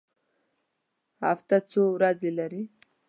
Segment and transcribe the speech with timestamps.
[1.25, 2.63] هفته څو ورځې لري؟